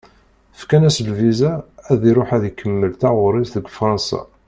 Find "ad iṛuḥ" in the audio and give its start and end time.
1.91-2.29